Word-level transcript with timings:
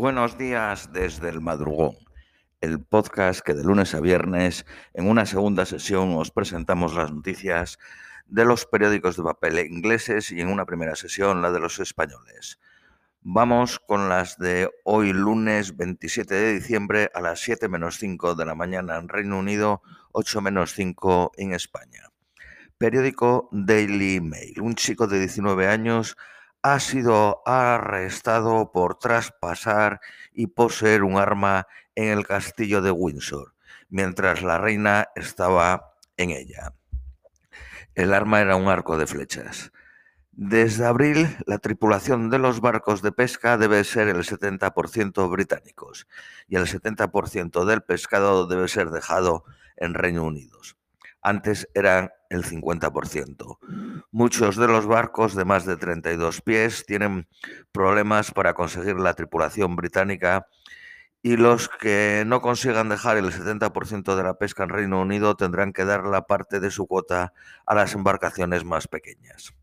Buenos 0.00 0.38
días 0.38 0.92
desde 0.92 1.28
el 1.28 1.40
madrugón, 1.40 1.96
el 2.60 2.80
podcast 2.80 3.40
que 3.40 3.52
de 3.52 3.64
lunes 3.64 3.96
a 3.96 4.00
viernes, 4.00 4.64
en 4.94 5.08
una 5.08 5.26
segunda 5.26 5.66
sesión, 5.66 6.16
os 6.16 6.30
presentamos 6.30 6.94
las 6.94 7.12
noticias 7.12 7.80
de 8.28 8.44
los 8.44 8.64
periódicos 8.64 9.16
de 9.16 9.24
papel 9.24 9.58
ingleses 9.58 10.30
y 10.30 10.40
en 10.40 10.52
una 10.52 10.66
primera 10.66 10.94
sesión 10.94 11.42
la 11.42 11.50
de 11.50 11.58
los 11.58 11.80
españoles. 11.80 12.60
Vamos 13.22 13.80
con 13.80 14.08
las 14.08 14.38
de 14.38 14.70
hoy 14.84 15.12
lunes 15.12 15.76
27 15.76 16.32
de 16.32 16.52
diciembre 16.52 17.10
a 17.12 17.20
las 17.20 17.40
7 17.40 17.68
menos 17.68 17.98
5 17.98 18.36
de 18.36 18.46
la 18.46 18.54
mañana 18.54 18.98
en 18.98 19.08
Reino 19.08 19.36
Unido, 19.36 19.82
8 20.12 20.40
menos 20.40 20.74
5 20.74 21.32
en 21.38 21.54
España. 21.54 22.04
Periódico 22.78 23.48
Daily 23.50 24.20
Mail. 24.20 24.60
Un 24.60 24.76
chico 24.76 25.08
de 25.08 25.18
19 25.18 25.66
años 25.66 26.16
ha 26.72 26.80
sido 26.80 27.42
arrestado 27.46 28.72
por 28.72 28.98
traspasar 28.98 30.00
y 30.32 30.48
poseer 30.48 31.02
un 31.02 31.16
arma 31.16 31.66
en 31.94 32.08
el 32.08 32.26
castillo 32.26 32.82
de 32.82 32.90
Windsor, 32.90 33.54
mientras 33.88 34.42
la 34.42 34.58
reina 34.58 35.08
estaba 35.14 35.94
en 36.16 36.30
ella. 36.30 36.74
El 37.94 38.12
arma 38.12 38.40
era 38.40 38.56
un 38.56 38.68
arco 38.68 38.96
de 38.98 39.06
flechas. 39.06 39.72
Desde 40.32 40.84
abril, 40.84 41.36
la 41.46 41.58
tripulación 41.58 42.30
de 42.30 42.38
los 42.38 42.60
barcos 42.60 43.02
de 43.02 43.12
pesca 43.12 43.58
debe 43.58 43.82
ser 43.82 44.08
el 44.08 44.18
70% 44.18 45.28
británicos 45.30 46.06
y 46.46 46.56
el 46.56 46.66
70% 46.66 47.64
del 47.64 47.82
pescado 47.82 48.46
debe 48.46 48.68
ser 48.68 48.90
dejado 48.90 49.44
en 49.76 49.94
Reino 49.94 50.22
Unido. 50.24 50.60
Antes 51.22 51.68
eran 51.74 52.10
el 52.28 52.44
50%. 52.44 53.58
Muchos 54.10 54.56
de 54.56 54.68
los 54.68 54.86
barcos 54.86 55.34
de 55.34 55.44
más 55.44 55.64
de 55.64 55.76
32 55.76 56.42
pies 56.42 56.84
tienen 56.86 57.26
problemas 57.72 58.30
para 58.30 58.54
conseguir 58.54 58.96
la 58.96 59.14
tripulación 59.14 59.76
británica 59.76 60.46
y 61.22 61.36
los 61.36 61.68
que 61.68 62.22
no 62.26 62.40
consigan 62.40 62.88
dejar 62.88 63.16
el 63.16 63.32
70% 63.32 64.16
de 64.16 64.22
la 64.22 64.38
pesca 64.38 64.62
en 64.62 64.68
Reino 64.70 65.00
Unido 65.00 65.36
tendrán 65.36 65.72
que 65.72 65.84
dar 65.84 66.04
la 66.04 66.26
parte 66.26 66.60
de 66.60 66.70
su 66.70 66.86
cuota 66.86 67.32
a 67.66 67.74
las 67.74 67.94
embarcaciones 67.94 68.64
más 68.64 68.86
pequeñas. 68.88 69.54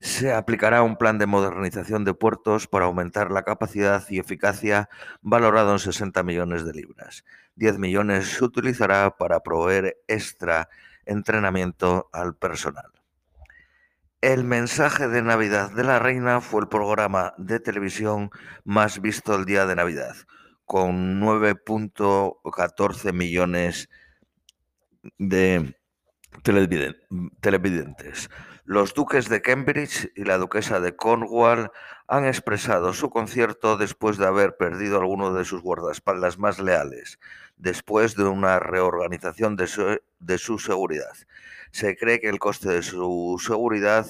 Se 0.00 0.32
aplicará 0.32 0.82
un 0.82 0.96
plan 0.96 1.18
de 1.18 1.26
modernización 1.26 2.04
de 2.04 2.14
puertos 2.14 2.66
para 2.66 2.86
aumentar 2.86 3.30
la 3.30 3.42
capacidad 3.42 4.02
y 4.08 4.18
eficacia 4.18 4.88
valorado 5.20 5.72
en 5.72 5.78
60 5.78 6.22
millones 6.22 6.64
de 6.64 6.72
libras. 6.72 7.24
10 7.56 7.78
millones 7.78 8.28
se 8.28 8.44
utilizará 8.44 9.16
para 9.18 9.40
proveer 9.40 9.98
extra 10.08 10.70
entrenamiento 11.10 12.08
al 12.12 12.34
personal. 12.36 12.90
El 14.20 14.44
mensaje 14.44 15.08
de 15.08 15.22
Navidad 15.22 15.72
de 15.72 15.82
la 15.82 15.98
Reina 15.98 16.40
fue 16.40 16.60
el 16.62 16.68
programa 16.68 17.34
de 17.38 17.58
televisión 17.58 18.30
más 18.64 19.00
visto 19.00 19.34
el 19.34 19.44
día 19.44 19.66
de 19.66 19.74
Navidad, 19.76 20.14
con 20.64 21.20
9.14 21.20 23.12
millones 23.12 23.88
de 25.18 25.74
televidentes. 26.42 28.30
Los 28.64 28.94
duques 28.94 29.28
de 29.28 29.42
Cambridge 29.42 30.12
y 30.14 30.24
la 30.24 30.38
duquesa 30.38 30.78
de 30.80 30.94
Cornwall 30.94 31.72
han 32.10 32.26
expresado 32.26 32.92
su 32.92 33.08
concierto 33.08 33.76
después 33.76 34.18
de 34.18 34.26
haber 34.26 34.56
perdido 34.56 34.98
alguno 34.98 35.32
de 35.32 35.44
sus 35.44 35.62
guardaespaldas 35.62 36.38
más 36.38 36.58
leales, 36.58 37.20
después 37.56 38.16
de 38.16 38.24
una 38.24 38.58
reorganización 38.58 39.54
de 39.54 39.68
su, 39.68 40.00
de 40.18 40.38
su 40.38 40.58
seguridad. 40.58 41.12
Se 41.70 41.96
cree 41.96 42.18
que 42.18 42.28
el 42.28 42.40
coste 42.40 42.68
de 42.68 42.82
su 42.82 43.40
seguridad 43.40 44.08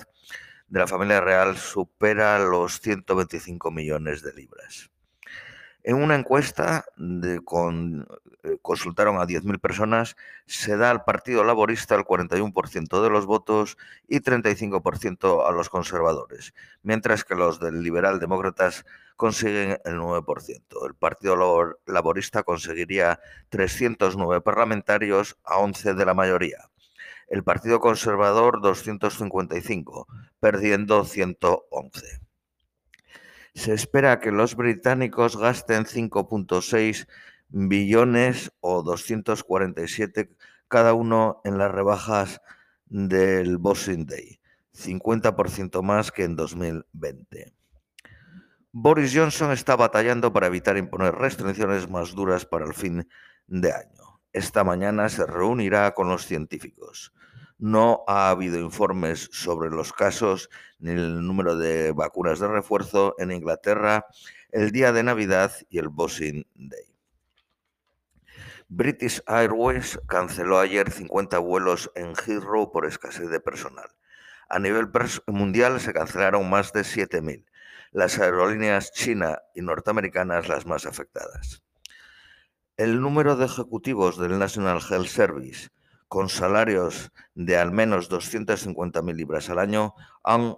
de 0.68 0.78
la 0.78 0.86
familia 0.86 1.20
real 1.20 1.58
supera 1.58 2.38
los 2.38 2.80
125 2.80 3.70
millones 3.70 4.22
de 4.22 4.32
libras. 4.32 4.90
En 5.82 5.96
una 5.96 6.14
encuesta 6.14 6.84
de 6.96 7.40
con, 7.40 8.06
eh, 8.42 8.58
consultaron 8.60 9.16
a 9.18 9.26
10.000 9.26 9.58
personas, 9.58 10.16
se 10.46 10.76
da 10.76 10.90
al 10.90 11.04
Partido 11.04 11.42
Laborista 11.42 11.94
el 11.94 12.04
41% 12.04 13.02
de 13.02 13.10
los 13.10 13.24
votos 13.24 13.78
y 14.06 14.20
35% 14.20 15.46
a 15.48 15.52
los 15.52 15.70
conservadores, 15.70 16.52
mientras 16.82 17.24
que 17.24 17.34
los 17.34 17.60
del 17.60 17.82
Liberal 17.82 18.20
Demócratas 18.20 18.84
consiguen 19.16 19.78
el 19.84 19.96
9%. 19.96 20.86
El 20.86 20.94
Partido 20.94 21.76
Laborista 21.86 22.42
conseguiría 22.42 23.20
309 23.48 24.40
parlamentarios 24.42 25.38
a 25.44 25.58
11 25.58 25.94
de 25.94 26.04
la 26.04 26.14
mayoría. 26.14 26.70
El 27.28 27.44
Partido 27.44 27.80
Conservador 27.80 28.60
255, 28.60 30.08
perdiendo 30.40 31.04
111. 31.04 32.29
Se 33.54 33.74
espera 33.74 34.20
que 34.20 34.32
los 34.32 34.54
británicos 34.54 35.36
gasten 35.36 35.84
5.6 35.84 37.06
billones 37.48 38.52
o 38.60 38.82
247 38.82 40.30
cada 40.68 40.94
uno 40.94 41.40
en 41.44 41.58
las 41.58 41.72
rebajas 41.72 42.40
del 42.86 43.58
Boxing 43.58 44.06
Day, 44.06 44.40
50% 44.72 45.82
más 45.82 46.12
que 46.12 46.24
en 46.24 46.36
2020. 46.36 47.52
Boris 48.72 49.12
Johnson 49.12 49.50
está 49.50 49.74
batallando 49.74 50.32
para 50.32 50.46
evitar 50.46 50.76
imponer 50.76 51.14
restricciones 51.16 51.90
más 51.90 52.14
duras 52.14 52.46
para 52.46 52.66
el 52.66 52.74
fin 52.74 53.08
de 53.48 53.72
año. 53.72 54.20
Esta 54.32 54.62
mañana 54.62 55.08
se 55.08 55.26
reunirá 55.26 55.92
con 55.92 56.08
los 56.08 56.24
científicos. 56.24 57.12
No 57.60 58.04
ha 58.06 58.30
habido 58.30 58.58
informes 58.58 59.28
sobre 59.32 59.68
los 59.68 59.92
casos 59.92 60.48
ni 60.78 60.92
el 60.92 61.26
número 61.26 61.58
de 61.58 61.92
vacunas 61.92 62.40
de 62.40 62.48
refuerzo 62.48 63.14
en 63.18 63.32
Inglaterra 63.32 64.06
el 64.50 64.70
día 64.70 64.92
de 64.92 65.02
Navidad 65.02 65.52
y 65.68 65.76
el 65.76 65.90
Boxing 65.90 66.46
Day. 66.54 66.86
British 68.68 69.20
Airways 69.26 70.00
canceló 70.06 70.58
ayer 70.58 70.90
50 70.90 71.38
vuelos 71.38 71.90
en 71.96 72.14
Heathrow 72.14 72.72
por 72.72 72.86
escasez 72.86 73.28
de 73.28 73.40
personal. 73.40 73.90
A 74.48 74.58
nivel 74.58 74.88
mundial 75.26 75.80
se 75.80 75.92
cancelaron 75.92 76.48
más 76.48 76.72
de 76.72 76.80
7.000. 76.80 77.44
Las 77.92 78.18
aerolíneas 78.18 78.90
china 78.92 79.42
y 79.54 79.60
norteamericanas 79.60 80.48
las 80.48 80.64
más 80.64 80.86
afectadas. 80.86 81.62
El 82.78 83.02
número 83.02 83.36
de 83.36 83.44
ejecutivos 83.44 84.16
del 84.16 84.38
National 84.38 84.80
Health 84.80 85.08
Service 85.08 85.68
con 86.10 86.28
salarios 86.28 87.12
de 87.36 87.56
al 87.56 87.70
menos 87.70 88.10
250.000 88.10 89.14
libras 89.14 89.48
al 89.48 89.60
año 89.60 89.94
han 90.24 90.56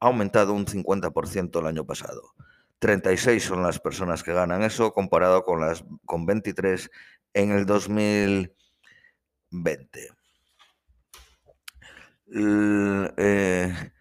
aumentado 0.00 0.52
un 0.54 0.66
50% 0.66 1.60
el 1.60 1.66
año 1.68 1.86
pasado. 1.86 2.34
36 2.80 3.44
son 3.44 3.62
las 3.62 3.78
personas 3.78 4.24
que 4.24 4.32
ganan 4.32 4.64
eso 4.64 4.92
comparado 4.92 5.44
con 5.44 5.60
las 5.60 5.84
con 6.04 6.26
23 6.26 6.90
en 7.32 7.52
el 7.52 7.64
2020. 7.64 8.50
Eh, 12.34 13.92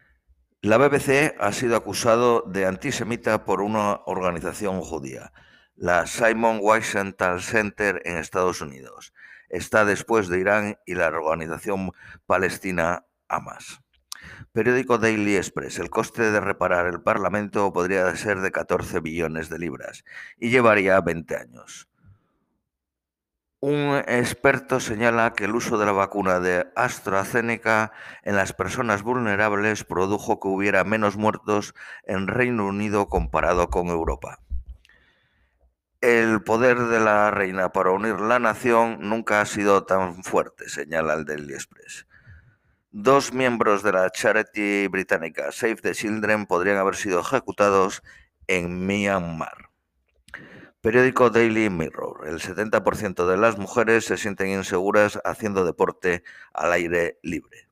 la 0.64 0.78
BBC 0.78 1.36
ha 1.40 1.52
sido 1.52 1.76
acusado 1.76 2.42
de 2.42 2.66
antisemita 2.66 3.46
por 3.46 3.62
una 3.62 4.02
organización 4.08 4.82
judía, 4.82 5.32
la 5.76 6.08
Simon 6.08 6.58
Wiesenthal 6.60 7.40
Center 7.44 8.02
en 8.04 8.18
Estados 8.18 8.62
Unidos 8.62 9.14
está 9.50 9.86
después 9.86 10.28
de 10.28 10.40
Irán 10.40 10.78
y 10.86 10.96
la 10.96 11.08
organización 11.08 11.92
palestina 12.26 13.06
Hamas. 13.28 13.82
Periódico 14.52 14.98
Daily 14.98 15.36
Express. 15.36 15.80
El 15.80 15.90
coste 15.90 16.32
de 16.32 16.40
reparar 16.40 16.88
el 16.88 17.02
Parlamento 17.02 17.72
podría 17.74 18.16
ser 18.16 18.40
de 18.40 18.52
14 18.52 19.00
billones 19.00 19.50
de 19.50 19.60
libras 19.60 20.04
y 20.38 20.50
llevaría 20.50 21.00
20 21.02 21.36
años. 21.36 21.88
Un 23.60 24.04
experto 24.08 24.80
señala 24.80 25.34
que 25.34 25.46
el 25.46 25.56
uso 25.56 25.80
de 25.80 25.88
la 25.88 25.92
vacuna 25.92 26.40
de 26.40 26.68
AstraZeneca 26.76 27.92
en 28.22 28.36
las 28.36 28.54
personas 28.54 29.02
vulnerables 29.02 29.84
produjo 29.84 30.40
que 30.40 30.48
hubiera 30.48 30.84
menos 30.84 31.18
muertos 31.18 31.74
en 32.04 32.28
Reino 32.28 32.68
Unido 32.68 33.08
comparado 33.10 33.70
con 33.70 33.88
Europa. 33.88 34.40
El 36.02 36.44
poder 36.44 36.78
de 36.78 37.00
la 37.00 37.32
reina 37.32 37.72
para 37.72 37.90
unir 37.90 38.20
la 38.20 38.38
nación 38.38 39.00
nunca 39.00 39.42
ha 39.42 39.46
sido 39.48 39.84
tan 39.84 40.24
fuerte, 40.24 40.70
señala 40.70 41.16
el 41.16 41.26
Daily 41.26 41.56
Express. 41.56 42.06
Dos 42.92 43.34
miembros 43.34 43.82
de 43.82 43.94
la 43.94 44.08
charity 44.12 44.88
británica 44.90 45.52
Save 45.52 45.78
the 45.78 45.96
Children 45.96 46.46
podrían 46.46 46.78
haber 46.78 46.96
sido 46.96 47.22
ejecutados 47.22 48.04
en 48.46 48.86
Myanmar. 48.86 49.72
Periódico 50.82 51.32
Daily 51.32 51.72
Mirror. 51.72 52.28
El 52.28 52.42
70% 52.42 53.26
de 53.26 53.38
las 53.38 53.58
mujeres 53.58 54.06
se 54.06 54.18
sienten 54.18 54.50
inseguras 54.50 55.20
haciendo 55.26 55.66
deporte 55.66 56.24
al 56.54 56.74
aire 56.74 57.18
libre. 57.24 57.68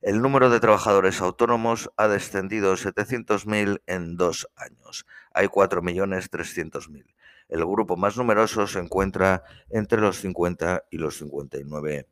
El 0.00 0.22
número 0.22 0.48
de 0.48 0.60
trabajadores 0.60 1.20
autónomos 1.20 1.90
ha 1.96 2.06
descendido 2.06 2.74
700.000 2.74 3.82
en 3.86 4.16
dos 4.16 4.48
años. 4.54 5.06
Hay 5.38 5.46
4.300.000. 5.46 7.14
El 7.48 7.64
grupo 7.64 7.96
más 7.96 8.16
numeroso 8.16 8.66
se 8.66 8.80
encuentra 8.80 9.44
entre 9.70 10.00
los 10.00 10.18
50 10.18 10.86
y 10.90 10.98
los 10.98 11.18
59 11.18 12.08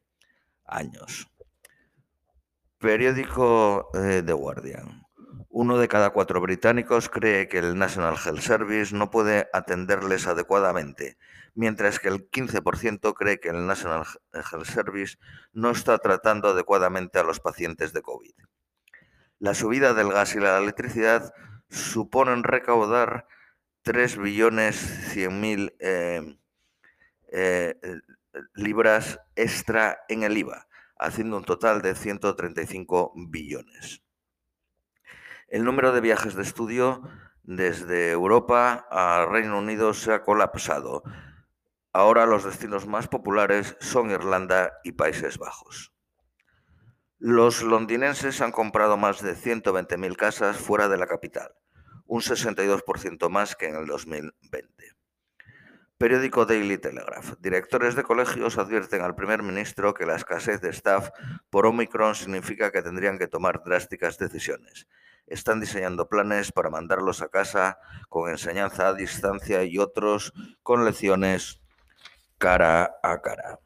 años. 0.64 1.28
Periódico 2.78 3.90
eh, 3.94 4.22
The 4.24 4.32
Guardian. 4.32 5.02
Uno 5.48 5.76
de 5.76 5.88
cada 5.88 6.10
cuatro 6.10 6.40
británicos 6.40 7.08
cree 7.08 7.48
que 7.48 7.58
el 7.58 7.76
National 7.76 8.14
Health 8.24 8.42
Service 8.42 8.94
no 8.94 9.10
puede 9.10 9.48
atenderles 9.52 10.28
adecuadamente, 10.28 11.18
mientras 11.56 11.98
que 11.98 12.06
el 12.06 12.30
15% 12.30 13.12
cree 13.14 13.40
que 13.40 13.48
el 13.48 13.66
National 13.66 14.06
Health 14.34 14.66
Service 14.66 15.16
no 15.52 15.72
está 15.72 15.98
tratando 15.98 16.50
adecuadamente 16.50 17.18
a 17.18 17.24
los 17.24 17.40
pacientes 17.40 17.92
de 17.92 18.02
COVID. 18.02 18.34
La 19.40 19.52
subida 19.52 19.94
del 19.94 20.12
gas 20.12 20.36
y 20.36 20.38
la 20.38 20.58
electricidad 20.58 21.34
suponen 21.68 22.44
recaudar 22.44 23.26
3 23.82 24.18
billones 24.18 24.76
100 25.12 25.40
mil 25.40 25.76
eh, 25.78 26.38
eh, 27.32 27.74
libras 28.54 29.20
extra 29.34 29.98
en 30.08 30.22
el 30.22 30.36
IVA, 30.36 30.66
haciendo 30.98 31.36
un 31.36 31.44
total 31.44 31.82
de 31.82 31.94
135 31.94 33.12
billones. 33.28 34.02
El 35.48 35.64
número 35.64 35.92
de 35.92 36.00
viajes 36.00 36.34
de 36.34 36.42
estudio 36.42 37.02
desde 37.44 38.10
Europa 38.10 38.86
a 38.90 39.26
Reino 39.26 39.58
Unido 39.58 39.94
se 39.94 40.12
ha 40.12 40.22
colapsado. 40.24 41.02
Ahora 41.92 42.26
los 42.26 42.44
destinos 42.44 42.86
más 42.86 43.08
populares 43.08 43.76
son 43.80 44.10
Irlanda 44.10 44.72
y 44.82 44.92
Países 44.92 45.38
Bajos. 45.38 45.95
Los 47.18 47.62
londinenses 47.62 48.40
han 48.40 48.52
comprado 48.52 48.96
más 48.96 49.22
de 49.22 49.34
120.000 49.34 50.16
casas 50.16 50.56
fuera 50.56 50.88
de 50.88 50.98
la 50.98 51.06
capital, 51.06 51.54
un 52.06 52.20
62% 52.20 53.28
más 53.30 53.56
que 53.56 53.68
en 53.68 53.76
el 53.76 53.86
2020. 53.86 54.96
Periódico 55.98 56.44
Daily 56.44 56.76
Telegraph. 56.76 57.34
Directores 57.40 57.94
de 57.94 58.02
colegios 58.02 58.58
advierten 58.58 59.00
al 59.00 59.14
primer 59.14 59.42
ministro 59.42 59.94
que 59.94 60.04
la 60.04 60.16
escasez 60.16 60.60
de 60.60 60.68
staff 60.68 61.08
por 61.48 61.66
Omicron 61.66 62.14
significa 62.14 62.70
que 62.70 62.82
tendrían 62.82 63.18
que 63.18 63.28
tomar 63.28 63.62
drásticas 63.64 64.18
decisiones 64.18 64.86
están 65.26 65.60
diseñando 65.60 66.08
planes 66.08 66.52
para 66.52 66.70
mandarlos 66.70 67.22
a 67.22 67.28
casa 67.28 67.78
con 68.08 68.30
enseñanza 68.30 68.88
a 68.88 68.94
distancia 68.94 69.64
y 69.64 69.78
otros 69.78 70.32
con 70.62 70.84
lecciones 70.84 71.60
cara 72.38 72.96
a 73.02 73.20
cara. 73.20 73.58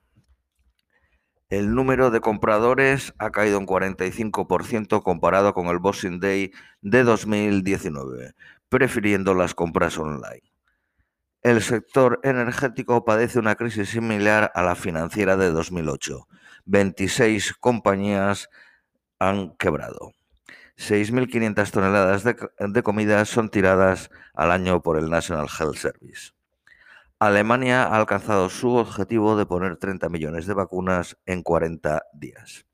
El 1.50 1.74
número 1.74 2.12
de 2.12 2.20
compradores 2.20 3.12
ha 3.18 3.30
caído 3.30 3.58
un 3.58 3.66
45% 3.66 5.02
comparado 5.02 5.52
con 5.52 5.66
el 5.66 5.80
Boxing 5.80 6.20
Day 6.20 6.52
de 6.80 7.02
2019, 7.02 8.34
prefiriendo 8.68 9.34
las 9.34 9.56
compras 9.56 9.98
online. 9.98 10.52
El 11.42 11.60
sector 11.60 12.20
energético 12.22 13.04
padece 13.04 13.40
una 13.40 13.56
crisis 13.56 13.88
similar 13.88 14.52
a 14.54 14.62
la 14.62 14.76
financiera 14.76 15.36
de 15.36 15.50
2008. 15.50 16.28
26 16.66 17.54
compañías 17.54 18.48
han 19.18 19.56
quebrado. 19.56 20.12
6.500 20.76 21.70
toneladas 21.72 22.22
de, 22.22 22.82
comida 22.84 23.24
son 23.24 23.48
tiradas 23.48 24.10
al 24.34 24.52
año 24.52 24.82
por 24.82 24.98
el 24.98 25.10
National 25.10 25.48
Health 25.58 25.74
Service. 25.74 26.30
Alemania 27.22 27.82
ha 27.82 27.98
alcanzado 27.98 28.48
su 28.48 28.76
objetivo 28.76 29.36
de 29.36 29.44
poner 29.44 29.76
30 29.76 30.08
millones 30.08 30.46
de 30.46 30.54
vacunas 30.54 31.18
en 31.26 31.42
40 31.42 32.02
días. 32.14 32.64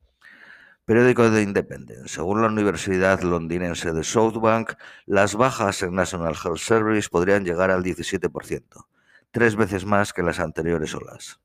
Periódico 0.85 1.29
de 1.29 1.41
Independent. 1.41 2.07
Según 2.07 2.41
la 2.41 2.47
Universidad 2.47 3.21
Londinense 3.23 3.91
de 3.91 4.05
Southbank, 4.05 4.71
las 5.05 5.35
bajas 5.35 5.83
en 5.83 5.95
National 5.95 6.33
Health 6.41 6.59
Service 6.59 7.09
podrían 7.09 7.43
llegar 7.43 7.71
al 7.71 7.83
17%, 7.83 8.85
tres 9.31 9.57
veces 9.57 9.83
más 9.83 10.13
que 10.13 10.23
las 10.23 10.39
anteriores 10.39 10.95
olas. 10.95 11.41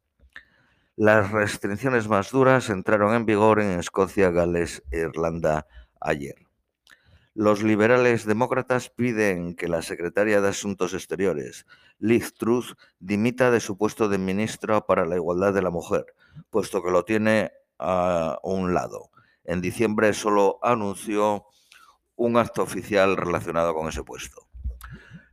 Las 0.95 1.33
restricciones 1.33 2.07
más 2.07 2.31
duras 2.31 2.71
entraron 2.71 3.15
en 3.15 3.27
vigor 3.27 3.61
en 3.61 3.81
Escocia, 3.81 4.31
Gales 4.31 4.85
e 4.93 5.01
Irlanda 5.01 5.67
ayer. 6.01 6.37
Los 7.35 7.63
liberales 7.63 8.27
demócratas 8.27 8.91
piden 8.91 9.55
que 9.55 9.67
la 9.67 9.81
secretaria 9.81 10.43
de 10.43 10.49
Asuntos 10.49 10.93
Exteriores, 10.93 11.65
Liz 11.99 12.35
Truss, 12.35 12.77
dimita 12.99 13.51
de 13.51 13.61
su 13.61 13.79
puesto 13.79 14.11
de 14.11 14.19
ministra 14.19 14.83
para 14.83 15.07
la 15.07 15.17
Igualdad 15.17 15.55
de 15.55 15.63
la 15.63 15.71
Mujer, 15.71 16.05
puesto 16.51 16.83
que 16.83 16.91
lo 16.91 17.07
tiene 17.07 17.51
a 17.79 18.39
un 18.43 18.75
lado. 18.75 19.11
En 19.45 19.63
diciembre 19.63 20.13
solo 20.13 20.59
anunció 20.63 21.47
un 22.17 22.37
acto 22.37 22.63
oficial 22.63 23.17
relacionado 23.17 23.75
con 23.75 23.89
ese 23.89 24.05
puesto. 24.05 24.47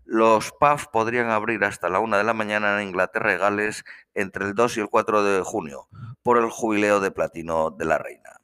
Los 0.06 0.54
pubs 0.54 0.88
podrían 0.88 1.30
abrir 1.30 1.66
hasta 1.66 1.90
la 1.90 2.00
una 2.00 2.18
de 2.18 2.24
la 2.24 2.34
mañana 2.34 2.82
en 2.82 2.88
Inglaterra 2.88 3.34
y 3.34 3.38
Gales 3.38 3.84
entre 4.14 4.46
el 4.46 4.56
2 4.56 4.78
y 4.78 4.80
el 4.80 4.90
4 4.90 5.22
de 5.22 5.42
junio, 5.44 5.90
por 6.24 6.38
el 6.38 6.50
jubileo 6.50 7.02
de 7.02 7.12
platino 7.12 7.72
de 7.72 7.84
la 7.84 7.98
reina. 7.98 8.39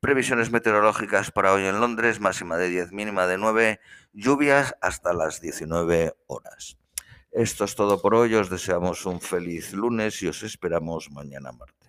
Previsiones 0.00 0.50
meteorológicas 0.50 1.30
para 1.30 1.52
hoy 1.52 1.64
en 1.64 1.80
Londres, 1.80 2.20
máxima 2.20 2.56
de 2.56 2.68
10, 2.68 2.92
mínima 2.92 3.26
de 3.26 3.38
9, 3.38 3.80
lluvias 4.12 4.74
hasta 4.80 5.12
las 5.12 5.40
19 5.40 6.14
horas. 6.26 6.78
Esto 7.32 7.64
es 7.64 7.74
todo 7.74 8.00
por 8.00 8.14
hoy, 8.14 8.34
os 8.34 8.48
deseamos 8.48 9.06
un 9.06 9.20
feliz 9.20 9.72
lunes 9.72 10.22
y 10.22 10.28
os 10.28 10.42
esperamos 10.42 11.10
mañana 11.10 11.52
martes. 11.52 11.83